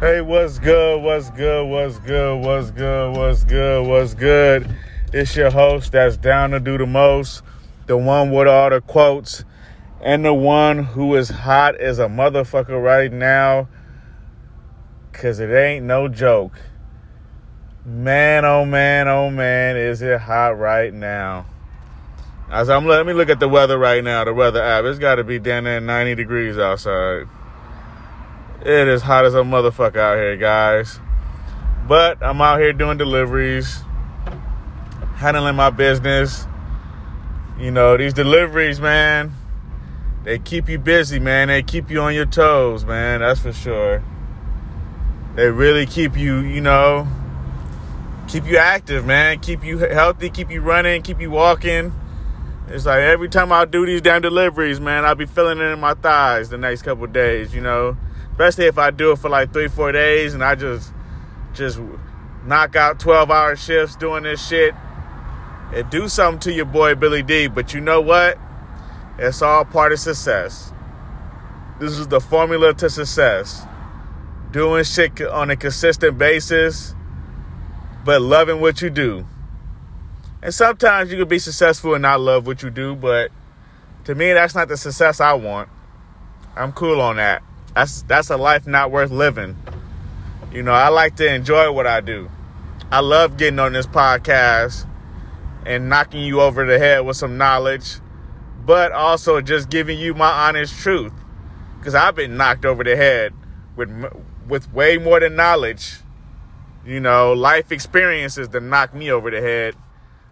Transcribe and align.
Hey, 0.00 0.20
what's 0.20 0.58
good? 0.58 1.02
What's 1.04 1.30
good? 1.30 1.66
What's 1.68 1.98
good? 2.00 2.44
What's 2.44 2.72
good? 2.72 3.16
What's 3.16 3.44
good? 3.44 3.86
What's 3.86 4.14
good? 4.14 4.76
It's 5.12 5.36
your 5.36 5.52
host 5.52 5.92
that's 5.92 6.16
down 6.16 6.50
to 6.50 6.58
do 6.58 6.76
the 6.76 6.84
most, 6.84 7.44
the 7.86 7.96
one 7.96 8.32
with 8.32 8.48
all 8.48 8.70
the 8.70 8.80
quotes, 8.80 9.44
and 10.00 10.24
the 10.24 10.34
one 10.34 10.82
who 10.82 11.14
is 11.14 11.28
hot 11.28 11.76
as 11.76 12.00
a 12.00 12.06
motherfucker 12.06 12.82
right 12.82 13.12
now. 13.12 13.68
Cause 15.12 15.38
it 15.38 15.54
ain't 15.54 15.86
no 15.86 16.08
joke. 16.08 16.58
Man, 17.84 18.44
oh 18.44 18.64
man, 18.64 19.06
oh 19.06 19.30
man, 19.30 19.76
is 19.76 20.02
it 20.02 20.18
hot 20.22 20.58
right 20.58 20.92
now? 20.92 21.46
As 22.50 22.68
I'm 22.68 22.84
let 22.84 23.06
me 23.06 23.12
look 23.12 23.30
at 23.30 23.38
the 23.38 23.48
weather 23.48 23.78
right 23.78 24.02
now, 24.02 24.24
the 24.24 24.34
weather 24.34 24.60
app. 24.60 24.86
It's 24.86 24.98
gotta 24.98 25.22
be 25.22 25.38
down 25.38 25.64
there 25.64 25.80
90 25.80 26.16
degrees 26.16 26.58
outside. 26.58 27.28
It 28.64 28.88
is 28.88 29.02
hot 29.02 29.26
as 29.26 29.34
a 29.34 29.42
motherfucker 29.42 29.98
out 29.98 30.16
here, 30.16 30.38
guys. 30.38 30.98
But 31.86 32.22
I'm 32.22 32.40
out 32.40 32.60
here 32.60 32.72
doing 32.72 32.96
deliveries, 32.96 33.82
handling 35.16 35.54
my 35.54 35.68
business. 35.68 36.46
You 37.58 37.70
know, 37.70 37.98
these 37.98 38.14
deliveries, 38.14 38.80
man, 38.80 39.34
they 40.22 40.38
keep 40.38 40.70
you 40.70 40.78
busy, 40.78 41.18
man. 41.18 41.48
They 41.48 41.62
keep 41.62 41.90
you 41.90 42.00
on 42.00 42.14
your 42.14 42.24
toes, 42.24 42.86
man. 42.86 43.20
That's 43.20 43.40
for 43.40 43.52
sure. 43.52 44.02
They 45.34 45.50
really 45.50 45.84
keep 45.84 46.16
you, 46.16 46.38
you 46.38 46.62
know, 46.62 47.06
keep 48.28 48.46
you 48.46 48.56
active, 48.56 49.04
man. 49.04 49.40
Keep 49.40 49.62
you 49.62 49.76
healthy, 49.76 50.30
keep 50.30 50.50
you 50.50 50.62
running, 50.62 51.02
keep 51.02 51.20
you 51.20 51.30
walking. 51.30 51.92
It's 52.68 52.86
like 52.86 53.00
every 53.00 53.28
time 53.28 53.52
I 53.52 53.66
do 53.66 53.84
these 53.84 54.00
damn 54.00 54.22
deliveries, 54.22 54.80
man, 54.80 55.04
I'll 55.04 55.14
be 55.14 55.26
feeling 55.26 55.58
it 55.58 55.64
in 55.64 55.80
my 55.80 55.92
thighs 55.92 56.48
the 56.48 56.56
next 56.56 56.80
couple 56.80 57.06
days, 57.08 57.54
you 57.54 57.60
know. 57.60 57.98
Especially 58.34 58.66
if 58.66 58.78
I 58.78 58.90
do 58.90 59.12
it 59.12 59.20
for 59.20 59.28
like 59.28 59.52
three, 59.52 59.68
four 59.68 59.92
days 59.92 60.34
and 60.34 60.42
I 60.42 60.56
just 60.56 60.92
just 61.54 61.80
knock 62.44 62.74
out 62.74 62.98
12 62.98 63.30
hour 63.30 63.54
shifts 63.54 63.94
doing 63.94 64.24
this 64.24 64.44
shit. 64.44 64.74
It 65.72 65.88
do 65.88 66.08
something 66.08 66.40
to 66.40 66.52
your 66.52 66.64
boy 66.64 66.96
Billy 66.96 67.22
D, 67.22 67.46
but 67.46 67.72
you 67.72 67.80
know 67.80 68.00
what? 68.00 68.36
It's 69.18 69.40
all 69.40 69.64
part 69.64 69.92
of 69.92 70.00
success. 70.00 70.72
This 71.78 71.92
is 71.92 72.08
the 72.08 72.20
formula 72.20 72.74
to 72.74 72.90
success 72.90 73.64
doing 74.50 74.82
shit 74.82 75.20
on 75.20 75.50
a 75.50 75.56
consistent 75.56 76.18
basis, 76.18 76.94
but 78.04 78.20
loving 78.20 78.60
what 78.60 78.82
you 78.82 78.90
do. 78.90 79.26
And 80.42 80.52
sometimes 80.52 81.12
you 81.12 81.18
can 81.18 81.28
be 81.28 81.38
successful 81.38 81.94
and 81.94 82.02
not 82.02 82.20
love 82.20 82.48
what 82.48 82.62
you 82.62 82.70
do, 82.70 82.96
but 82.96 83.30
to 84.04 84.14
me, 84.14 84.32
that's 84.32 84.54
not 84.54 84.68
the 84.68 84.76
success 84.76 85.20
I 85.20 85.34
want. 85.34 85.68
I'm 86.56 86.72
cool 86.72 87.00
on 87.00 87.16
that. 87.16 87.42
That's 87.74 88.02
that's 88.02 88.30
a 88.30 88.36
life 88.36 88.66
not 88.66 88.90
worth 88.90 89.10
living. 89.10 89.56
You 90.52 90.62
know, 90.62 90.72
I 90.72 90.88
like 90.88 91.16
to 91.16 91.32
enjoy 91.32 91.72
what 91.72 91.86
I 91.86 92.00
do. 92.00 92.30
I 92.90 93.00
love 93.00 93.36
getting 93.36 93.58
on 93.58 93.72
this 93.72 93.86
podcast 93.86 94.88
and 95.66 95.88
knocking 95.88 96.22
you 96.22 96.40
over 96.40 96.64
the 96.64 96.78
head 96.78 97.04
with 97.04 97.16
some 97.16 97.36
knowledge, 97.36 97.96
but 98.64 98.92
also 98.92 99.40
just 99.40 99.70
giving 99.70 99.98
you 99.98 100.14
my 100.14 100.30
honest 100.48 100.78
truth. 100.78 101.12
Because 101.78 101.94
I've 101.94 102.14
been 102.14 102.36
knocked 102.36 102.64
over 102.64 102.84
the 102.84 102.94
head 102.96 103.32
with 103.74 103.90
with 104.48 104.72
way 104.72 104.98
more 104.98 105.18
than 105.18 105.34
knowledge, 105.34 105.96
you 106.86 107.00
know, 107.00 107.32
life 107.32 107.72
experiences 107.72 108.48
that 108.50 108.62
knock 108.62 108.94
me 108.94 109.10
over 109.10 109.30
the 109.30 109.40
head, 109.40 109.74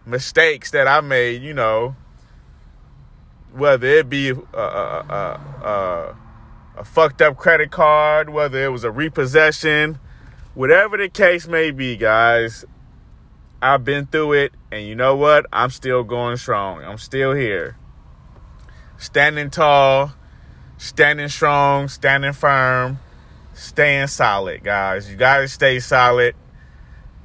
mistakes 0.07 0.71
that 0.71 0.87
I 0.87 1.01
made, 1.01 1.43
you 1.43 1.55
know, 1.55 1.97
whether 3.53 3.87
it 3.87 4.09
be 4.09 4.31
a, 4.31 4.35
a, 4.35 5.41
a, 5.65 6.17
a, 6.77 6.85
fucked 6.85 7.23
up 7.23 7.37
credit 7.37 7.71
card, 7.71 8.31
whether 8.31 8.65
it 8.65 8.69
was 8.69 8.85
a 8.85 8.91
repossession, 8.91 9.99
whatever 10.55 10.97
the 10.97 11.09
case 11.09 11.47
may 11.47 11.71
be, 11.71 11.97
guys, 11.97 12.65
I've 13.61 13.85
been 13.85 14.07
through 14.07 14.33
it, 14.35 14.53
and 14.71 14.87
you 14.87 14.95
know 14.95 15.17
what? 15.17 15.47
I'm 15.53 15.71
still 15.71 16.03
going 16.03 16.37
strong. 16.37 16.83
I'm 16.83 16.99
still 16.99 17.33
here. 17.33 17.77
Standing 18.99 19.51
tall, 19.51 20.13
standing 20.79 21.29
strong, 21.29 21.89
standing 21.89 22.33
firm 22.33 22.99
staying 23.55 24.07
solid, 24.07 24.63
guys. 24.63 25.11
You 25.11 25.17
got 25.17 25.39
to 25.39 25.49
stay 25.49 25.81
solid, 25.81 26.35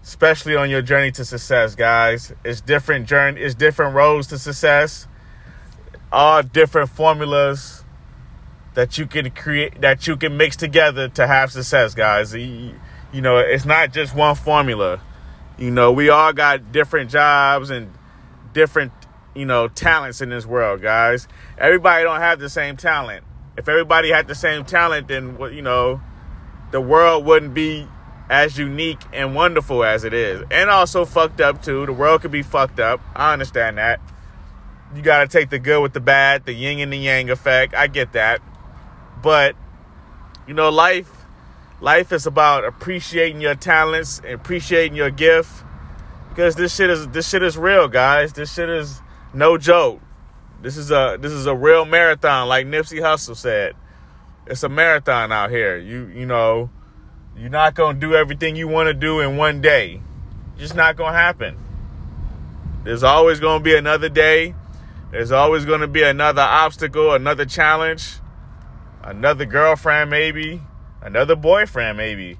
especially 0.03 0.55
on 0.55 0.69
your 0.69 0.81
journey 0.81 1.11
to 1.11 1.25
success, 1.25 1.75
guys. 1.75 2.33
It's 2.43 2.61
different 2.61 3.07
journey, 3.07 3.41
it's 3.41 3.55
different 3.55 3.95
roads 3.95 4.27
to 4.27 4.37
success. 4.37 5.07
All 6.11 6.41
different 6.41 6.89
formulas 6.89 7.76
that 8.77 8.95
you 8.95 9.07
can 9.07 9.31
create 9.31 9.81
that 9.81 10.05
you 10.05 10.15
can 10.15 10.37
mix 10.37 10.55
together 10.55 11.09
to 11.09 11.25
have 11.25 11.51
success, 11.51 11.95
guys. 11.95 12.35
You 12.35 12.75
know, 13.11 13.39
it's 13.39 13.65
not 13.65 13.91
just 13.91 14.13
one 14.13 14.35
formula. 14.35 15.01
You 15.57 15.71
know, 15.71 15.91
we 15.91 16.09
all 16.09 16.31
got 16.31 16.71
different 16.71 17.09
jobs 17.09 17.71
and 17.71 17.91
different, 18.53 18.91
you 19.33 19.45
know, 19.45 19.67
talents 19.67 20.21
in 20.21 20.29
this 20.29 20.45
world, 20.45 20.83
guys. 20.83 21.27
Everybody 21.57 22.03
don't 22.03 22.19
have 22.19 22.37
the 22.37 22.51
same 22.51 22.77
talent. 22.77 23.25
If 23.57 23.67
everybody 23.67 24.11
had 24.11 24.27
the 24.27 24.35
same 24.35 24.63
talent, 24.63 25.07
then 25.07 25.39
you 25.51 25.63
know, 25.63 25.99
the 26.69 26.79
world 26.79 27.25
wouldn't 27.25 27.55
be 27.55 27.87
as 28.29 28.59
unique 28.59 29.01
and 29.11 29.33
wonderful 29.33 29.83
as 29.83 30.03
it 30.03 30.13
is. 30.13 30.43
And 30.51 30.69
also 30.69 31.03
fucked 31.03 31.41
up 31.41 31.63
too. 31.63 31.87
The 31.87 31.93
world 31.93 32.21
could 32.21 32.29
be 32.29 32.43
fucked 32.43 32.79
up. 32.79 33.01
I 33.15 33.33
understand 33.33 33.79
that. 33.79 33.99
You 34.95 35.01
got 35.01 35.21
to 35.21 35.27
take 35.27 35.49
the 35.49 35.57
good 35.57 35.81
with 35.81 35.93
the 35.93 35.99
bad, 35.99 36.45
the 36.45 36.53
yin 36.53 36.79
and 36.79 36.93
the 36.93 36.97
yang 36.97 37.31
effect. 37.31 37.73
I 37.73 37.87
get 37.87 38.13
that. 38.13 38.39
But 39.21 39.55
you 40.47 40.53
know, 40.53 40.69
life 40.69 41.11
life 41.81 42.11
is 42.11 42.25
about 42.25 42.65
appreciating 42.65 43.41
your 43.41 43.55
talents, 43.55 44.21
appreciating 44.27 44.95
your 44.95 45.11
gift 45.11 45.63
because 46.29 46.55
this 46.55 46.75
shit 46.75 46.89
is 46.89 47.07
this 47.09 47.27
shit 47.27 47.43
is 47.43 47.57
real, 47.57 47.87
guys. 47.87 48.33
This 48.33 48.53
shit 48.53 48.69
is 48.69 49.01
no 49.33 49.57
joke. 49.57 49.99
This 50.61 50.77
is 50.77 50.91
a 50.91 51.17
this 51.19 51.31
is 51.31 51.45
a 51.45 51.55
real 51.55 51.85
marathon 51.85 52.47
like 52.47 52.67
Nipsey 52.67 52.99
Hussle 52.99 53.35
said 53.35 53.75
it's 54.45 54.63
a 54.63 54.69
marathon 54.69 55.31
out 55.31 55.49
here. 55.49 55.77
You 55.77 56.07
you 56.07 56.25
know, 56.25 56.69
you're 57.35 57.49
not 57.49 57.75
gonna 57.75 57.99
do 57.99 58.15
everything 58.15 58.55
you 58.55 58.67
want 58.67 58.87
to 58.87 58.93
do 58.93 59.19
in 59.19 59.37
one 59.37 59.61
day. 59.61 60.01
just 60.57 60.75
not 60.75 60.95
gonna 60.95 61.17
happen. 61.17 61.57
There's 62.83 63.03
always 63.03 63.39
gonna 63.39 63.63
be 63.63 63.75
another 63.75 64.09
day. 64.09 64.55
There's 65.11 65.31
always 65.31 65.65
gonna 65.65 65.87
be 65.87 66.03
another 66.03 66.41
obstacle, 66.41 67.13
another 67.13 67.45
challenge, 67.45 68.19
another 69.07 69.45
girlfriend 69.45 70.09
maybe, 70.09 70.61
another 71.01 71.35
boyfriend 71.35 71.97
maybe, 71.97 72.37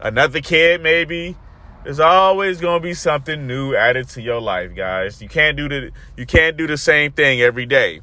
another 0.00 0.40
kid 0.40 0.82
maybe. 0.82 1.36
There's 1.84 2.00
always 2.00 2.60
gonna 2.60 2.80
be 2.80 2.94
something 2.94 3.46
new 3.46 3.74
added 3.74 4.08
to 4.10 4.22
your 4.22 4.40
life, 4.40 4.74
guys. 4.74 5.20
You 5.20 5.28
can't 5.28 5.56
do 5.56 5.68
the 5.68 5.90
you 6.16 6.26
can't 6.26 6.56
do 6.56 6.66
the 6.66 6.76
same 6.76 7.12
thing 7.12 7.40
every 7.40 7.66
day. 7.66 8.00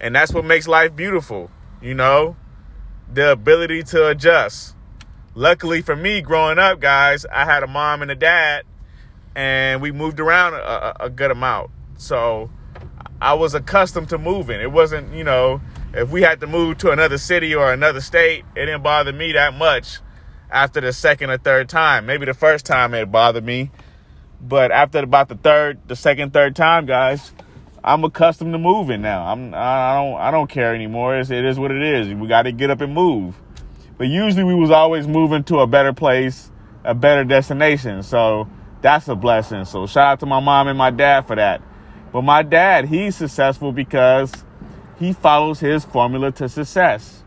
And 0.00 0.14
that's 0.14 0.32
what 0.32 0.44
makes 0.44 0.66
life 0.66 0.96
beautiful 0.96 1.50
you 1.82 1.94
know, 1.94 2.36
the 3.12 3.32
ability 3.32 3.82
to 3.82 4.08
adjust. 4.08 4.74
Luckily 5.34 5.82
for 5.82 5.96
me, 5.96 6.20
growing 6.20 6.58
up, 6.58 6.80
guys, 6.80 7.26
I 7.26 7.44
had 7.44 7.62
a 7.62 7.66
mom 7.66 8.02
and 8.02 8.10
a 8.10 8.14
dad, 8.14 8.64
and 9.34 9.82
we 9.82 9.90
moved 9.90 10.20
around 10.20 10.54
a, 10.54 11.04
a 11.04 11.10
good 11.10 11.30
amount. 11.30 11.70
So 11.96 12.50
I 13.20 13.34
was 13.34 13.54
accustomed 13.54 14.10
to 14.10 14.18
moving. 14.18 14.60
It 14.60 14.70
wasn't, 14.70 15.12
you 15.12 15.24
know, 15.24 15.60
if 15.94 16.10
we 16.10 16.22
had 16.22 16.40
to 16.40 16.46
move 16.46 16.78
to 16.78 16.90
another 16.90 17.18
city 17.18 17.54
or 17.54 17.72
another 17.72 18.00
state, 18.00 18.44
it 18.56 18.66
didn't 18.66 18.82
bother 18.82 19.12
me 19.12 19.32
that 19.32 19.54
much 19.54 19.98
after 20.50 20.80
the 20.80 20.92
second 20.92 21.30
or 21.30 21.38
third 21.38 21.68
time. 21.68 22.06
Maybe 22.06 22.24
the 22.26 22.34
first 22.34 22.64
time 22.64 22.94
it 22.94 23.10
bothered 23.10 23.44
me, 23.44 23.70
but 24.40 24.70
after 24.70 25.00
about 25.00 25.28
the 25.28 25.34
third, 25.36 25.80
the 25.88 25.96
second, 25.96 26.32
third 26.32 26.56
time, 26.56 26.86
guys, 26.86 27.32
I'm 27.84 28.04
accustomed 28.04 28.52
to 28.52 28.58
moving 28.58 29.02
now. 29.02 29.26
I'm 29.26 29.54
I 29.54 29.94
don't 29.94 30.20
I 30.20 30.30
don't 30.30 30.48
care 30.48 30.74
anymore. 30.74 31.18
It's, 31.18 31.30
it 31.30 31.44
is 31.44 31.58
what 31.58 31.70
it 31.70 31.82
is. 31.82 32.14
We 32.14 32.28
got 32.28 32.42
to 32.42 32.52
get 32.52 32.70
up 32.70 32.80
and 32.80 32.94
move. 32.94 33.36
But 33.98 34.08
usually 34.08 34.44
we 34.44 34.54
was 34.54 34.70
always 34.70 35.06
moving 35.06 35.44
to 35.44 35.58
a 35.60 35.66
better 35.66 35.92
place, 35.92 36.50
a 36.84 36.94
better 36.94 37.24
destination. 37.24 38.02
So 38.02 38.48
that's 38.80 39.08
a 39.08 39.14
blessing. 39.14 39.64
So 39.64 39.86
shout 39.86 40.06
out 40.06 40.20
to 40.20 40.26
my 40.26 40.40
mom 40.40 40.68
and 40.68 40.78
my 40.78 40.90
dad 40.90 41.26
for 41.26 41.36
that. 41.36 41.60
But 42.12 42.22
my 42.22 42.42
dad, 42.42 42.86
he's 42.86 43.16
successful 43.16 43.72
because 43.72 44.32
he 45.04 45.12
follows 45.12 45.60
his 45.60 45.84
formula 45.84 46.32
to 46.32 46.48
success. 46.48 47.22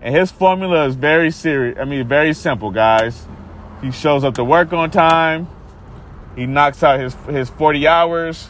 And 0.00 0.14
his 0.14 0.30
formula 0.30 0.86
is 0.86 0.94
very 0.94 1.30
serious. 1.30 1.78
I 1.78 1.84
mean, 1.84 2.06
very 2.06 2.32
simple, 2.32 2.70
guys. 2.70 3.26
He 3.80 3.90
shows 3.92 4.24
up 4.24 4.34
to 4.34 4.44
work 4.44 4.72
on 4.72 4.90
time. 4.90 5.48
He 6.36 6.46
knocks 6.46 6.82
out 6.82 6.98
his 6.98 7.14
his 7.26 7.50
40 7.50 7.86
hours 7.86 8.48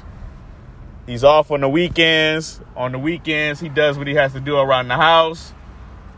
He's 1.06 1.24
off 1.24 1.50
on 1.50 1.60
the 1.60 1.68
weekends. 1.68 2.60
On 2.76 2.92
the 2.92 2.98
weekends, 2.98 3.60
he 3.60 3.68
does 3.68 3.98
what 3.98 4.06
he 4.06 4.14
has 4.14 4.32
to 4.34 4.40
do 4.40 4.56
around 4.56 4.88
the 4.88 4.96
house 4.96 5.52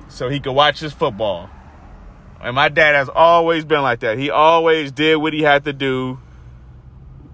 so 0.08 0.28
he 0.28 0.40
can 0.40 0.54
watch 0.54 0.80
his 0.80 0.92
football. 0.92 1.48
And 2.40 2.54
my 2.54 2.68
dad 2.68 2.94
has 2.94 3.08
always 3.08 3.64
been 3.64 3.82
like 3.82 4.00
that. 4.00 4.18
He 4.18 4.30
always 4.30 4.92
did 4.92 5.16
what 5.16 5.32
he 5.32 5.42
had 5.42 5.64
to 5.64 5.72
do 5.72 6.20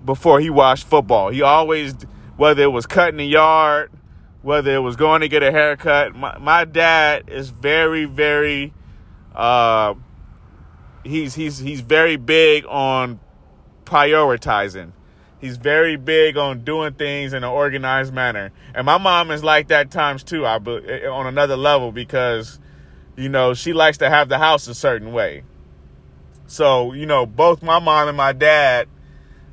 before 0.05 0.39
he 0.39 0.49
watched 0.49 0.87
football. 0.87 1.31
He 1.31 1.43
always, 1.43 1.95
whether 2.37 2.63
it 2.63 2.69
was 2.69 2.87
cutting 2.87 3.19
the 3.19 3.27
yard, 3.27 3.91
whether 4.43 4.75
it 4.75 4.81
was 4.81 4.97
going 4.97 5.21
to 5.21 5.29
get 5.29 5.43
a 5.43 5.51
haircut, 5.51 6.15
my, 6.15 6.39
my 6.39 6.65
dad 6.65 7.25
is 7.29 7.51
very, 7.51 8.05
very 8.05 8.73
uh, 9.35 9.95
he's 11.05 11.35
he's 11.35 11.59
he's 11.59 11.81
very 11.81 12.17
big 12.17 12.65
on 12.67 13.21
prioritizing. 13.85 14.93
He's 15.41 15.57
very 15.57 15.97
big 15.97 16.37
on 16.37 16.65
doing 16.65 16.93
things 16.95 17.33
in 17.33 17.45
an 17.45 17.51
organized 17.51 18.13
manner. 18.13 18.53
And 18.75 18.85
my 18.85 18.99
mom 18.99 19.31
is 19.31 19.43
like 19.43 19.69
that 19.69 19.91
times 19.91 20.23
two, 20.23 20.45
I 20.45 20.57
on 20.57 21.27
another 21.27 21.57
level 21.57 21.93
because 21.93 22.59
you 23.21 23.29
know, 23.29 23.55
she 23.55 23.73
likes 23.73 23.99
to 23.99 24.09
have 24.09 24.29
the 24.29 24.39
house 24.39 24.67
a 24.67 24.75
certain 24.75 25.13
way. 25.13 25.45
So, 26.47 26.93
you 26.93 27.07
know, 27.07 27.27
both 27.27 27.63
my 27.63 27.79
mom 27.79 28.09
and 28.09 28.17
my 28.17 28.33
dad, 28.33 28.89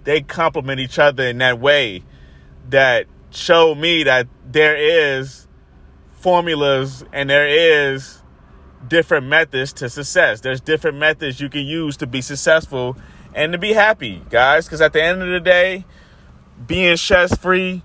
they 0.04 0.22
complement 0.22 0.80
each 0.80 0.98
other 0.98 1.28
in 1.28 1.38
that 1.40 1.60
way 1.60 2.04
that 2.69 3.07
show 3.31 3.75
me 3.75 4.03
that 4.03 4.27
there 4.45 4.75
is 4.75 5.47
formulas 6.19 7.03
and 7.13 7.29
there 7.29 7.47
is 7.47 8.21
different 8.88 9.27
methods 9.27 9.74
to 9.74 9.89
success. 9.89 10.41
There's 10.41 10.62
different 10.62 10.97
methods 10.97 11.39
you 11.39 11.50
can 11.50 11.65
use 11.65 11.97
to 11.97 12.07
be 12.07 12.21
successful 12.21 12.97
and 13.33 13.51
to 13.51 13.57
be 13.57 13.74
happy, 13.74 14.21
guys. 14.29 14.65
Because 14.65 14.81
at 14.81 14.94
the 14.94 15.03
end 15.03 15.21
of 15.21 15.29
the 15.29 15.39
day, 15.39 15.85
being 16.65 16.97
stress 16.97 17.35
free, 17.38 17.83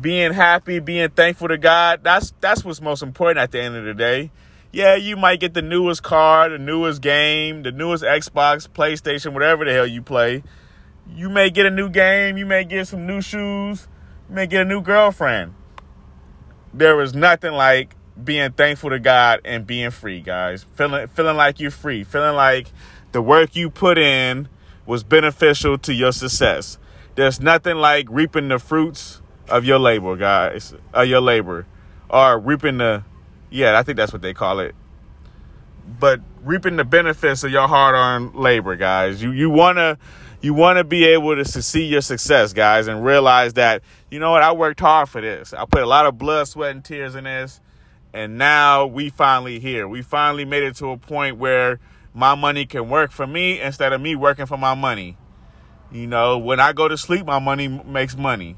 being 0.00 0.32
happy, 0.32 0.78
being 0.80 1.10
thankful 1.10 1.48
to 1.48 1.58
God, 1.58 2.00
that's 2.02 2.32
that's 2.40 2.64
what's 2.64 2.80
most 2.80 3.02
important 3.02 3.38
at 3.38 3.52
the 3.52 3.60
end 3.60 3.76
of 3.76 3.84
the 3.84 3.94
day. 3.94 4.30
Yeah, 4.70 4.96
you 4.96 5.16
might 5.16 5.40
get 5.40 5.54
the 5.54 5.62
newest 5.62 6.02
car, 6.02 6.50
the 6.50 6.58
newest 6.58 7.00
game, 7.00 7.62
the 7.62 7.72
newest 7.72 8.04
Xbox, 8.04 8.68
PlayStation, 8.68 9.32
whatever 9.32 9.64
the 9.64 9.72
hell 9.72 9.86
you 9.86 10.02
play. 10.02 10.42
You 11.10 11.30
may 11.30 11.48
get 11.48 11.64
a 11.64 11.70
new 11.70 11.88
game, 11.88 12.36
you 12.36 12.44
may 12.44 12.64
get 12.64 12.86
some 12.86 13.06
new 13.06 13.22
shoes, 13.22 13.88
may 14.28 14.46
get 14.46 14.62
a 14.62 14.64
new 14.64 14.80
girlfriend. 14.80 15.54
There 16.72 17.00
is 17.00 17.14
nothing 17.14 17.52
like 17.52 17.96
being 18.22 18.52
thankful 18.52 18.90
to 18.90 18.98
God 18.98 19.40
and 19.44 19.66
being 19.66 19.90
free, 19.90 20.20
guys. 20.20 20.64
Feeling 20.74 21.06
feeling 21.08 21.36
like 21.36 21.60
you're 21.60 21.70
free, 21.70 22.04
feeling 22.04 22.36
like 22.36 22.72
the 23.12 23.22
work 23.22 23.56
you 23.56 23.70
put 23.70 23.98
in 23.98 24.48
was 24.86 25.02
beneficial 25.02 25.78
to 25.78 25.94
your 25.94 26.12
success. 26.12 26.78
There's 27.14 27.40
nothing 27.40 27.76
like 27.76 28.06
reaping 28.10 28.48
the 28.48 28.58
fruits 28.58 29.20
of 29.48 29.64
your 29.64 29.78
labor, 29.78 30.16
guys, 30.16 30.74
of 30.92 31.08
your 31.08 31.20
labor, 31.20 31.66
or 32.08 32.38
reaping 32.38 32.78
the, 32.78 33.04
yeah, 33.50 33.78
I 33.78 33.82
think 33.82 33.96
that's 33.96 34.12
what 34.12 34.22
they 34.22 34.34
call 34.34 34.60
it. 34.60 34.74
But 35.98 36.20
reaping 36.42 36.76
the 36.76 36.84
benefits 36.84 37.44
of 37.44 37.50
your 37.50 37.66
hard-earned 37.66 38.34
labor, 38.34 38.76
guys. 38.76 39.22
You 39.22 39.32
you 39.32 39.50
wanna 39.50 39.98
you 40.40 40.54
wanna 40.54 40.84
be 40.84 41.04
able 41.04 41.36
to 41.36 41.44
see 41.44 41.84
your 41.84 42.00
success, 42.00 42.52
guys, 42.52 42.86
and 42.86 43.04
realize 43.04 43.54
that 43.54 43.82
you 44.10 44.18
know 44.18 44.30
what 44.30 44.42
I 44.42 44.52
worked 44.52 44.80
hard 44.80 45.08
for 45.08 45.20
this. 45.20 45.52
I 45.52 45.64
put 45.64 45.82
a 45.82 45.86
lot 45.86 46.06
of 46.06 46.18
blood, 46.18 46.48
sweat, 46.48 46.72
and 46.72 46.84
tears 46.84 47.14
in 47.14 47.24
this 47.24 47.60
and 48.12 48.38
now 48.38 48.86
we 48.86 49.10
finally 49.10 49.60
here. 49.60 49.86
We 49.86 50.02
finally 50.02 50.44
made 50.44 50.62
it 50.62 50.76
to 50.76 50.90
a 50.90 50.96
point 50.96 51.36
where 51.36 51.78
my 52.14 52.34
money 52.34 52.66
can 52.66 52.88
work 52.88 53.10
for 53.10 53.26
me 53.26 53.60
instead 53.60 53.92
of 53.92 54.00
me 54.00 54.16
working 54.16 54.46
for 54.46 54.56
my 54.56 54.74
money. 54.74 55.16
You 55.92 56.06
know, 56.06 56.38
when 56.38 56.60
I 56.60 56.72
go 56.72 56.88
to 56.88 56.96
sleep, 56.98 57.26
my 57.26 57.38
money 57.38 57.68
makes 57.68 58.16
money. 58.16 58.56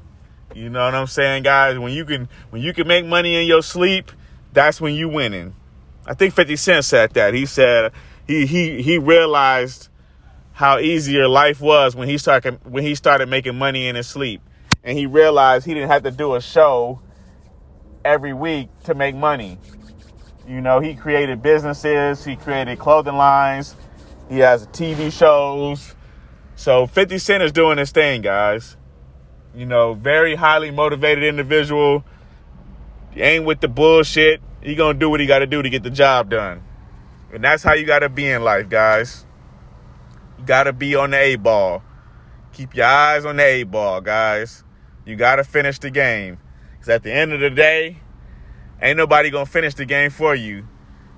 You 0.53 0.69
know 0.69 0.83
what 0.83 0.95
I'm 0.95 1.07
saying, 1.07 1.43
guys? 1.43 1.79
When 1.79 1.93
you 1.93 2.05
can 2.05 2.27
when 2.49 2.61
you 2.61 2.73
can 2.73 2.87
make 2.87 3.05
money 3.05 3.35
in 3.35 3.47
your 3.47 3.61
sleep, 3.61 4.11
that's 4.51 4.81
when 4.81 4.95
you 4.95 5.07
winning. 5.07 5.55
I 6.05 6.13
think 6.13 6.33
50 6.33 6.55
Cent 6.55 6.85
said 6.85 7.13
that. 7.13 7.33
He 7.33 7.45
said 7.45 7.93
he 8.27 8.45
he 8.45 8.81
he 8.81 8.97
realized 8.97 9.89
how 10.61 10.77
easier 10.77 11.27
life 11.27 11.59
was 11.59 11.95
when 11.95 12.07
he 12.07 12.19
started 12.19 12.59
when 12.63 12.83
he 12.83 12.93
started 12.93 13.27
making 13.27 13.57
money 13.57 13.87
in 13.87 13.95
his 13.95 14.07
sleep. 14.07 14.41
And 14.83 14.95
he 14.95 15.07
realized 15.07 15.65
he 15.65 15.73
didn't 15.73 15.89
have 15.89 16.03
to 16.03 16.11
do 16.11 16.35
a 16.35 16.41
show 16.41 17.01
every 18.05 18.33
week 18.33 18.69
to 18.83 18.93
make 18.93 19.15
money. 19.15 19.57
You 20.47 20.61
know, 20.61 20.79
he 20.79 20.93
created 20.93 21.41
businesses, 21.41 22.23
he 22.23 22.35
created 22.35 22.77
clothing 22.77 23.15
lines, 23.15 23.75
he 24.29 24.37
has 24.37 24.67
TV 24.67 25.11
shows. 25.11 25.95
So 26.55 26.85
50 26.85 27.17
Cent 27.17 27.41
is 27.41 27.51
doing 27.51 27.79
his 27.79 27.91
thing, 27.91 28.21
guys. 28.21 28.77
You 29.55 29.65
know, 29.65 29.95
very 29.95 30.35
highly 30.35 30.69
motivated 30.69 31.23
individual. 31.23 32.05
He 33.11 33.21
ain't 33.21 33.45
with 33.45 33.61
the 33.61 33.67
bullshit. 33.67 34.41
He 34.61 34.75
gonna 34.75 34.97
do 34.97 35.09
what 35.09 35.19
he 35.19 35.25
gotta 35.25 35.47
do 35.47 35.63
to 35.63 35.69
get 35.71 35.81
the 35.81 35.89
job 35.89 36.29
done. 36.29 36.61
And 37.33 37.43
that's 37.43 37.63
how 37.63 37.73
you 37.73 37.85
gotta 37.87 38.09
be 38.09 38.29
in 38.29 38.43
life, 38.43 38.69
guys. 38.69 39.25
You 40.41 40.47
gotta 40.47 40.73
be 40.73 40.95
on 40.95 41.11
the 41.11 41.17
A 41.17 41.35
ball. 41.35 41.83
Keep 42.51 42.75
your 42.75 42.87
eyes 42.87 43.25
on 43.25 43.35
the 43.35 43.43
A 43.43 43.61
ball, 43.61 44.01
guys. 44.01 44.63
You 45.05 45.15
gotta 45.15 45.43
finish 45.43 45.77
the 45.77 45.91
game. 45.91 46.39
Because 46.71 46.89
at 46.89 47.03
the 47.03 47.13
end 47.13 47.31
of 47.31 47.41
the 47.41 47.51
day, 47.51 47.97
ain't 48.81 48.97
nobody 48.97 49.29
to 49.29 49.45
finish 49.45 49.75
the 49.75 49.85
game 49.85 50.09
for 50.09 50.33
you. 50.33 50.67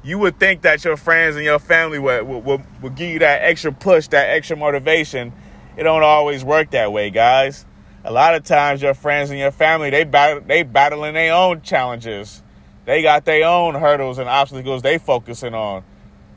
You 0.04 0.20
would 0.20 0.42
think 0.42 0.64
that 0.64 0.84
your 0.84 0.98
friends 0.98 1.38
and 1.38 1.46
your 1.46 1.60
family 1.60 2.00
would, 2.00 2.28
would, 2.28 2.82
would 2.82 2.96
give 2.96 3.12
you 3.12 3.20
that 3.20 3.44
extra 3.44 3.72
push, 3.72 4.10
that 4.10 4.30
extra 4.30 4.58
motivation. 4.58 5.32
It 5.78 5.84
don't 5.84 6.04
always 6.04 6.44
work 6.44 6.72
that 6.72 6.92
way, 6.92 7.10
guys. 7.10 7.66
A 8.04 8.12
lot 8.12 8.36
of 8.36 8.44
times 8.44 8.82
your 8.82 8.94
friends 8.94 9.30
and 9.30 9.40
your 9.40 9.52
family, 9.52 9.90
they 9.90 10.04
battle, 10.04 10.44
they 10.46 10.64
battling 10.64 11.14
their 11.14 11.34
own 11.34 11.62
challenges. 11.62 12.44
They 12.84 13.02
got 13.02 13.24
their 13.24 13.48
own 13.48 13.76
hurdles 13.76 14.18
and 14.18 14.28
obstacles 14.28 14.82
they 14.82 14.98
focusing 14.98 15.54
on. 15.54 15.86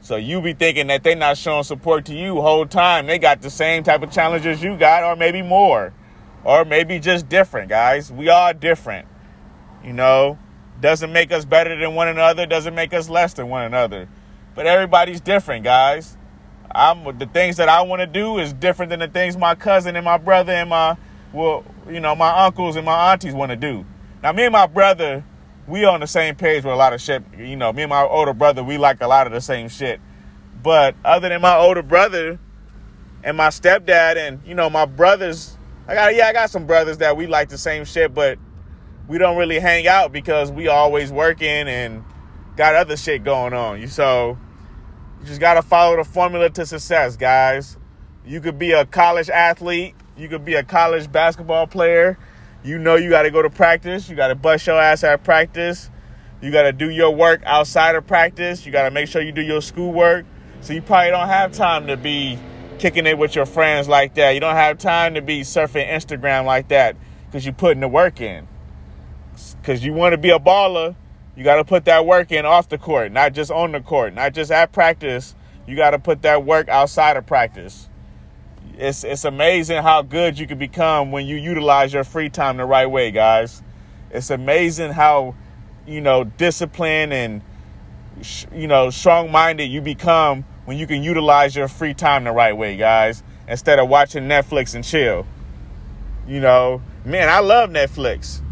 So 0.06 0.14
you 0.14 0.40
be 0.40 0.52
thinking 0.52 0.86
that 0.86 1.02
they 1.02 1.16
not 1.16 1.36
showing 1.36 1.64
support 1.64 2.04
to 2.04 2.14
you 2.14 2.40
whole 2.40 2.64
time. 2.64 3.08
They 3.08 3.18
got 3.18 3.42
the 3.42 3.50
same 3.50 3.82
type 3.82 4.04
of 4.04 4.12
challenges 4.12 4.62
you 4.62 4.76
got 4.76 5.02
or 5.02 5.16
maybe 5.16 5.42
more. 5.42 5.92
Or 6.44 6.64
maybe 6.64 7.00
just 7.00 7.28
different, 7.28 7.68
guys. 7.70 8.12
We 8.12 8.28
are 8.28 8.54
different. 8.54 9.08
You 9.82 9.92
know, 9.92 10.38
doesn't 10.80 11.12
make 11.12 11.32
us 11.32 11.44
better 11.44 11.74
than 11.74 11.96
one 11.96 12.06
another, 12.06 12.46
doesn't 12.46 12.72
make 12.76 12.94
us 12.94 13.08
less 13.08 13.34
than 13.34 13.48
one 13.48 13.64
another. 13.64 14.08
But 14.54 14.68
everybody's 14.68 15.20
different, 15.20 15.64
guys. 15.64 16.16
I'm 16.72 17.18
the 17.18 17.26
things 17.26 17.56
that 17.56 17.68
I 17.68 17.82
want 17.82 17.98
to 17.98 18.06
do 18.06 18.38
is 18.38 18.52
different 18.52 18.90
than 18.90 19.00
the 19.00 19.08
things 19.08 19.36
my 19.36 19.56
cousin 19.56 19.96
and 19.96 20.04
my 20.04 20.18
brother 20.18 20.52
and 20.52 20.70
my 20.70 20.96
well, 21.32 21.64
you 21.90 21.98
know, 21.98 22.14
my 22.14 22.44
uncles 22.44 22.76
and 22.76 22.86
my 22.86 23.10
aunties 23.10 23.34
want 23.34 23.50
to 23.50 23.56
do. 23.56 23.84
Now, 24.22 24.30
me 24.30 24.44
and 24.44 24.52
my 24.52 24.68
brother, 24.68 25.24
we 25.66 25.84
on 25.84 26.00
the 26.00 26.06
same 26.06 26.34
page 26.36 26.64
with 26.64 26.72
a 26.72 26.76
lot 26.76 26.92
of 26.92 27.00
shit. 27.00 27.22
You 27.36 27.56
know, 27.56 27.72
me 27.72 27.82
and 27.82 27.90
my 27.90 28.02
older 28.02 28.32
brother, 28.32 28.62
we 28.62 28.78
like 28.78 29.00
a 29.00 29.08
lot 29.08 29.26
of 29.26 29.32
the 29.32 29.40
same 29.40 29.68
shit. 29.68 30.00
But 30.62 30.94
other 31.04 31.28
than 31.28 31.40
my 31.40 31.56
older 31.56 31.82
brother 31.82 32.38
and 33.24 33.36
my 33.36 33.48
stepdad 33.48 34.16
and 34.16 34.40
you 34.46 34.54
know 34.54 34.70
my 34.70 34.84
brothers, 34.84 35.56
I 35.86 35.94
got 35.94 36.14
yeah, 36.14 36.26
I 36.26 36.32
got 36.32 36.50
some 36.50 36.66
brothers 36.66 36.98
that 36.98 37.16
we 37.16 37.26
like 37.26 37.48
the 37.48 37.58
same 37.58 37.84
shit, 37.84 38.14
but 38.14 38.38
we 39.08 39.18
don't 39.18 39.36
really 39.36 39.58
hang 39.58 39.86
out 39.86 40.12
because 40.12 40.50
we 40.50 40.68
always 40.68 41.12
working 41.12 41.46
and 41.46 42.04
got 42.56 42.74
other 42.74 42.96
shit 42.96 43.24
going 43.24 43.52
on. 43.52 43.80
You 43.80 43.88
so 43.88 44.38
you 45.20 45.26
just 45.26 45.40
gotta 45.40 45.62
follow 45.62 45.96
the 45.96 46.04
formula 46.04 46.50
to 46.50 46.66
success, 46.66 47.16
guys. 47.16 47.76
You 48.24 48.40
could 48.40 48.58
be 48.58 48.72
a 48.72 48.84
college 48.84 49.30
athlete, 49.30 49.94
you 50.16 50.28
could 50.28 50.44
be 50.44 50.54
a 50.54 50.62
college 50.62 51.10
basketball 51.10 51.66
player. 51.66 52.18
You 52.66 52.78
know 52.78 52.96
you 52.96 53.08
gotta 53.08 53.30
go 53.30 53.42
to 53.42 53.48
practice, 53.48 54.10
you 54.10 54.16
gotta 54.16 54.34
bust 54.34 54.66
your 54.66 54.80
ass 54.80 55.04
at 55.04 55.22
practice, 55.22 55.88
you 56.42 56.50
gotta 56.50 56.72
do 56.72 56.90
your 56.90 57.14
work 57.14 57.40
outside 57.46 57.94
of 57.94 58.08
practice, 58.08 58.66
you 58.66 58.72
gotta 58.72 58.90
make 58.90 59.06
sure 59.06 59.22
you 59.22 59.30
do 59.30 59.40
your 59.40 59.62
schoolwork. 59.62 60.26
So 60.62 60.72
you 60.72 60.82
probably 60.82 61.10
don't 61.12 61.28
have 61.28 61.52
time 61.52 61.86
to 61.86 61.96
be 61.96 62.36
kicking 62.80 63.06
it 63.06 63.18
with 63.18 63.36
your 63.36 63.46
friends 63.46 63.86
like 63.86 64.14
that. 64.14 64.32
You 64.32 64.40
don't 64.40 64.56
have 64.56 64.78
time 64.78 65.14
to 65.14 65.22
be 65.22 65.42
surfing 65.42 65.88
Instagram 65.88 66.44
like 66.44 66.66
that 66.68 66.96
because 67.26 67.44
you're 67.44 67.54
putting 67.54 67.82
the 67.82 67.88
work 67.88 68.20
in 68.20 68.48
because 69.60 69.84
you 69.84 69.92
want 69.92 70.14
to 70.14 70.18
be 70.18 70.30
a 70.30 70.40
baller, 70.40 70.96
you 71.36 71.44
got 71.44 71.56
to 71.56 71.64
put 71.64 71.84
that 71.84 72.04
work 72.04 72.32
in 72.32 72.44
off 72.44 72.68
the 72.68 72.78
court, 72.78 73.12
not 73.12 73.32
just 73.32 73.52
on 73.52 73.70
the 73.70 73.80
court, 73.80 74.12
not 74.12 74.34
just 74.34 74.50
at 74.50 74.72
practice. 74.72 75.36
You 75.68 75.76
got 75.76 75.90
to 75.90 76.00
put 76.00 76.22
that 76.22 76.44
work 76.44 76.68
outside 76.68 77.16
of 77.16 77.26
practice. 77.26 77.88
It's 78.78 79.04
it's 79.04 79.24
amazing 79.24 79.82
how 79.82 80.02
good 80.02 80.38
you 80.38 80.46
can 80.46 80.58
become 80.58 81.10
when 81.10 81.26
you 81.26 81.36
utilize 81.36 81.94
your 81.94 82.04
free 82.04 82.28
time 82.28 82.58
the 82.58 82.66
right 82.66 82.86
way, 82.86 83.10
guys. 83.10 83.62
It's 84.10 84.28
amazing 84.28 84.92
how 84.92 85.34
you 85.86 86.02
know 86.02 86.24
disciplined 86.24 87.12
and 87.12 87.40
you 88.52 88.66
know 88.66 88.90
strong-minded 88.90 89.64
you 89.64 89.80
become 89.80 90.44
when 90.66 90.76
you 90.76 90.86
can 90.86 91.02
utilize 91.02 91.56
your 91.56 91.68
free 91.68 91.94
time 91.94 92.24
the 92.24 92.32
right 92.32 92.54
way, 92.54 92.76
guys, 92.76 93.22
instead 93.48 93.78
of 93.78 93.88
watching 93.88 94.24
Netflix 94.24 94.74
and 94.74 94.84
chill. 94.84 95.26
You 96.26 96.40
know, 96.40 96.82
man, 97.04 97.30
I 97.30 97.38
love 97.38 97.70
Netflix. 97.70 98.42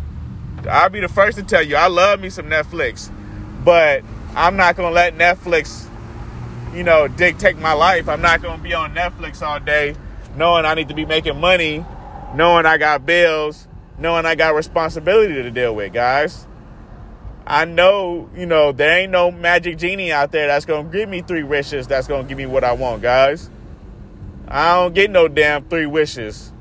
I'll 0.70 0.88
be 0.88 1.00
the 1.00 1.08
first 1.08 1.36
to 1.36 1.44
tell 1.44 1.62
you, 1.62 1.76
I 1.76 1.88
love 1.88 2.20
me 2.20 2.30
some 2.30 2.46
Netflix, 2.46 3.12
but 3.62 4.02
I'm 4.34 4.56
not 4.56 4.76
gonna 4.76 4.94
let 4.94 5.18
Netflix, 5.18 5.86
you 6.72 6.82
know, 6.82 7.08
dictate 7.08 7.58
my 7.58 7.72
life. 7.72 8.08
I'm 8.08 8.22
not 8.22 8.40
gonna 8.40 8.62
be 8.62 8.72
on 8.72 8.94
Netflix 8.94 9.42
all 9.42 9.60
day, 9.60 9.94
knowing 10.36 10.64
I 10.64 10.74
need 10.74 10.88
to 10.88 10.94
be 10.94 11.04
making 11.04 11.40
money, 11.40 11.84
knowing 12.34 12.66
I 12.66 12.78
got 12.78 13.06
bills, 13.06 13.68
knowing 13.98 14.26
I 14.26 14.34
got 14.34 14.54
responsibility 14.54 15.34
to 15.34 15.50
deal 15.50 15.74
with, 15.74 15.92
guys. 15.92 16.46
I 17.46 17.66
know, 17.66 18.30
you 18.34 18.46
know, 18.46 18.72
there 18.72 19.00
ain't 19.00 19.12
no 19.12 19.30
magic 19.30 19.78
genie 19.78 20.10
out 20.10 20.32
there 20.32 20.46
that's 20.46 20.64
gonna 20.64 20.88
give 20.88 21.08
me 21.08 21.20
three 21.20 21.42
wishes 21.42 21.86
that's 21.86 22.06
gonna 22.06 22.24
give 22.24 22.38
me 22.38 22.46
what 22.46 22.64
I 22.64 22.72
want, 22.72 23.02
guys. 23.02 23.50
I 24.48 24.74
don't 24.74 24.94
get 24.94 25.10
no 25.10 25.28
damn 25.28 25.68
three 25.68 25.86
wishes. 25.86 26.52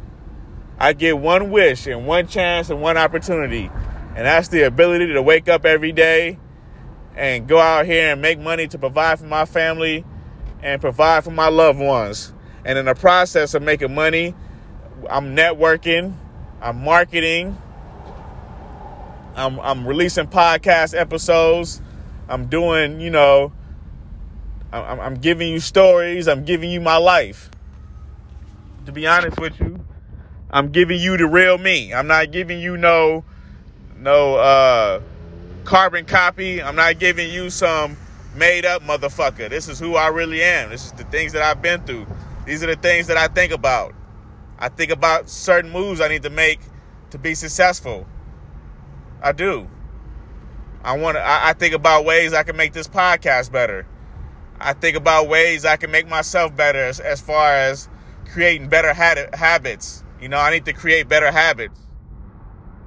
I 0.80 0.94
get 0.94 1.18
one 1.18 1.52
wish 1.52 1.88
and 1.88 2.06
one 2.06 2.28
chance 2.28 2.70
and 2.70 2.82
one 2.82 2.98
opportunity. 2.98 3.70
And 4.16 4.26
that's 4.26 4.50
the 4.50 4.64
ability 4.64 5.08
to 5.14 5.22
wake 5.22 5.48
up 5.48 5.66
every 5.66 5.92
day 5.92 6.38
and 7.16 7.48
go 7.48 7.60
out 7.60 7.86
here 7.86 8.12
and 8.12 8.22
make 8.22 8.40
money 8.40 8.68
to 8.68 8.78
provide 8.78 9.20
for 9.20 9.26
my 9.26 9.46
family 9.46 10.04
and 10.62 10.82
provide 10.82 11.24
for 11.24 11.32
my 11.32 11.48
loved 11.48 11.80
ones. 11.80 12.34
And 12.66 12.78
in 12.78 12.86
the 12.86 12.96
process 12.96 13.54
of 13.54 13.62
making 13.62 13.94
money, 13.94 14.34
I'm 15.10 15.36
networking, 15.36 16.16
I'm 16.62 16.84
marketing, 16.84 17.58
I'm, 19.36 19.60
I'm 19.60 19.86
releasing 19.86 20.28
podcast 20.28 20.98
episodes, 20.98 21.82
I'm 22.30 22.48
doing, 22.48 23.02
you 23.02 23.10
know, 23.10 23.52
I'm, 24.72 25.00
I'm 25.00 25.16
giving 25.16 25.50
you 25.50 25.60
stories, 25.60 26.28
I'm 26.28 26.46
giving 26.46 26.70
you 26.70 26.80
my 26.80 26.98
life. 26.98 27.50
To 28.86 28.92
be 28.92 29.08
honest 29.08 29.40
with 29.40 29.60
you, 29.60 29.86
I'm 30.50 30.70
giving 30.70 31.00
you 31.00 31.18
the 31.18 31.28
real 31.28 31.58
me. 31.58 31.94
I'm 31.94 32.08
not 32.08 32.32
giving 32.32 32.60
you 32.60 32.78
no 32.78 33.26
no 33.98 34.36
uh 34.36 35.02
carbon 35.64 36.06
copy. 36.06 36.62
I'm 36.62 36.76
not 36.76 37.00
giving 37.00 37.32
you 37.32 37.50
some 37.50 37.98
made 38.36 38.66
up 38.66 38.84
motherfucker. 38.84 39.50
This 39.50 39.68
is 39.68 39.80
who 39.80 39.96
I 39.96 40.08
really 40.08 40.44
am. 40.44 40.70
This 40.70 40.86
is 40.86 40.92
the 40.94 41.06
things 41.06 41.32
that 41.34 41.42
I've 41.42 41.62
been 41.62 41.82
through. 41.84 42.06
These 42.46 42.64
are 42.64 42.68
the 42.68 42.76
things 42.76 43.08
that 43.08 43.18
I 43.18 43.28
think 43.28 43.52
about. 43.54 43.94
I 44.60 44.70
think 44.70 44.92
about 44.92 45.30
certain 45.30 45.72
moves 45.72 46.02
I 46.02 46.08
need 46.08 46.24
to 46.24 46.30
make 46.30 46.60
to 47.12 47.18
be 47.18 47.36
successful. 47.36 48.08
I 49.22 49.32
do. 49.32 49.70
I 50.84 50.98
want 50.98 51.16
to 51.16 51.22
I, 51.22 51.50
I 51.50 51.54
think 51.54 51.74
about 51.74 52.06
ways 52.06 52.34
I 52.34 52.44
can 52.44 52.58
make 52.58 52.74
this 52.74 52.88
podcast 52.88 53.52
better. 53.52 53.88
I 54.60 54.74
think 54.74 54.98
about 54.98 55.28
ways 55.28 55.66
I 55.66 55.78
can 55.78 55.92
make 55.92 56.08
myself 56.08 56.56
better 56.56 56.80
as, 56.80 57.00
as 57.00 57.22
far 57.22 57.54
as 57.54 57.90
creating 58.32 58.70
better 58.70 58.94
habits. 58.94 60.04
You 60.22 60.30
know, 60.30 60.38
I 60.38 60.52
need 60.52 60.66
to 60.66 60.74
create 60.74 61.08
better 61.10 61.32
habits. 61.32 61.80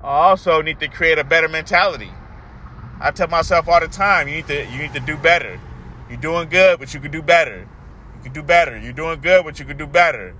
I 0.02 0.28
also 0.28 0.62
need 0.62 0.80
to 0.80 0.88
create 0.88 1.18
a 1.18 1.25
better 1.25 1.48
mentality. 1.48 2.10
I 3.00 3.10
tell 3.10 3.28
myself 3.28 3.68
all 3.68 3.80
the 3.80 3.88
time, 3.88 4.28
you 4.28 4.36
need 4.36 4.46
to 4.48 4.66
you 4.70 4.78
need 4.78 4.92
to 4.94 5.00
do 5.00 5.16
better. 5.16 5.60
You're 6.08 6.20
doing 6.20 6.48
good, 6.48 6.78
but 6.78 6.94
you 6.94 7.00
can 7.00 7.10
do 7.10 7.22
better. 7.22 7.68
Can 8.26 8.33
do 8.33 8.42
better. 8.42 8.76
You're 8.76 8.92
doing 8.92 9.21
good, 9.21 9.45
but 9.45 9.61
you 9.61 9.64
can 9.64 9.76
do 9.76 9.87
better. 9.87 10.35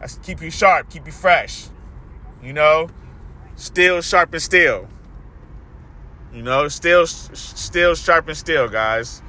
That's 0.00 0.18
keep 0.24 0.42
you 0.42 0.50
sharp, 0.50 0.90
keep 0.90 1.06
you 1.06 1.12
fresh. 1.12 1.68
You 2.42 2.52
know, 2.52 2.90
still 3.54 4.00
sharp 4.00 4.32
and 4.32 4.42
still. 4.42 4.88
You 6.34 6.42
know, 6.42 6.66
still 6.66 7.06
still 7.06 7.94
sharp 7.94 8.26
and 8.26 8.36
still, 8.36 8.66
guys. 8.66 9.22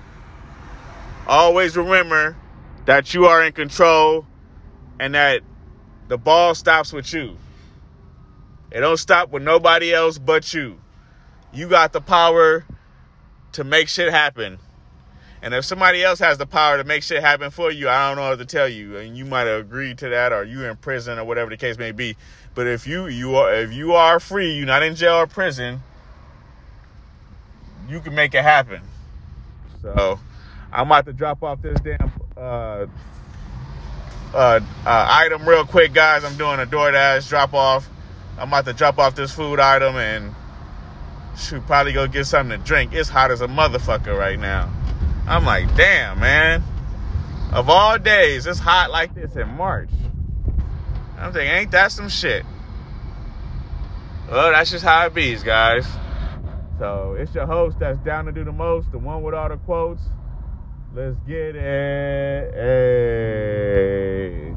Always 1.27 1.77
remember 1.77 2.35
that 2.85 3.13
you 3.13 3.25
are 3.25 3.43
in 3.43 3.53
control 3.53 4.25
and 4.99 5.13
that 5.13 5.43
the 6.07 6.17
ball 6.17 6.55
stops 6.55 6.91
with 6.91 7.13
you. 7.13 7.37
It 8.71 8.79
don't 8.79 8.97
stop 8.97 9.29
with 9.29 9.43
nobody 9.43 9.93
else 9.93 10.17
but 10.17 10.51
you. 10.51 10.81
You 11.53 11.69
got 11.69 11.93
the 11.93 12.01
power 12.01 12.65
to 13.51 13.63
make 13.63 13.87
shit 13.87 14.11
happen. 14.11 14.57
And 15.41 15.53
if 15.53 15.63
somebody 15.63 16.03
else 16.03 16.19
has 16.19 16.37
the 16.37 16.45
power 16.45 16.77
to 16.77 16.83
make 16.83 17.01
shit 17.01 17.21
happen 17.21 17.49
for 17.49 17.71
you, 17.71 17.87
I 17.87 18.09
don't 18.09 18.17
know 18.17 18.29
what 18.29 18.39
to 18.39 18.45
tell 18.45 18.67
you. 18.67 18.97
And 18.97 19.17
you 19.17 19.25
might 19.25 19.47
have 19.47 19.61
agreed 19.61 19.97
to 19.99 20.09
that, 20.09 20.33
or 20.33 20.43
you 20.43 20.65
in 20.65 20.75
prison, 20.77 21.17
or 21.17 21.23
whatever 21.23 21.49
the 21.49 21.57
case 21.57 21.77
may 21.77 21.91
be. 21.91 22.17
But 22.55 22.67
if 22.67 22.85
you 22.85 23.07
you 23.07 23.35
are 23.35 23.53
if 23.53 23.71
you 23.71 23.93
are 23.93 24.19
free, 24.19 24.53
you're 24.53 24.65
not 24.65 24.83
in 24.83 24.95
jail 24.95 25.15
or 25.15 25.27
prison, 25.27 25.81
you 27.87 28.01
can 28.01 28.13
make 28.15 28.33
it 28.33 28.43
happen. 28.43 28.81
So 29.81 30.19
I'm 30.73 30.87
about 30.87 31.05
to 31.05 31.13
drop 31.13 31.41
off 31.41 31.61
this 31.61 31.79
damn 31.79 32.11
uh, 32.35 32.85
uh, 34.33 34.59
uh, 34.59 34.59
item 34.85 35.47
real 35.47 35.65
quick, 35.65 35.93
guys. 35.93 36.23
I'm 36.23 36.35
doing 36.37 36.59
a 36.59 36.65
DoorDash 36.65 37.29
drop 37.29 37.53
off. 37.53 37.89
I'm 38.37 38.49
about 38.49 38.65
to 38.65 38.73
drop 38.73 38.99
off 38.99 39.15
this 39.15 39.31
food 39.31 39.59
item 39.59 39.95
and 39.95 40.35
should 41.37 41.65
probably 41.65 41.93
go 41.93 42.07
get 42.07 42.25
something 42.25 42.59
to 42.59 42.65
drink. 42.65 42.93
It's 42.93 43.09
hot 43.09 43.31
as 43.31 43.41
a 43.41 43.47
motherfucker 43.47 44.17
right 44.17 44.39
now. 44.39 44.71
I'm 45.29 45.45
like, 45.45 45.75
damn, 45.75 46.19
man. 46.19 46.63
Of 47.53 47.69
all 47.69 47.99
days, 47.99 48.47
it's 48.47 48.57
hot 48.57 48.89
like 48.89 49.13
this 49.13 49.35
in 49.35 49.47
March. 49.47 49.91
I'm 51.19 51.31
thinking, 51.31 51.51
ain't 51.51 51.71
that 51.71 51.91
some 51.91 52.09
shit? 52.09 52.43
Well, 54.27 54.51
that's 54.51 54.71
just 54.71 54.83
how 54.83 55.05
it 55.05 55.13
be, 55.13 55.35
guys. 55.37 55.87
So 56.79 57.13
it's 57.13 57.33
your 57.35 57.45
host 57.45 57.77
that's 57.79 57.99
down 57.99 58.25
to 58.25 58.31
do 58.31 58.43
the 58.43 58.51
most, 58.51 58.91
the 58.91 58.97
one 58.97 59.21
with 59.21 59.35
all 59.35 59.49
the 59.49 59.57
quotes. 59.57 60.01
Let's 60.95 61.15
get 61.27 61.55
it. 61.55 62.53
Hey. 62.55 64.55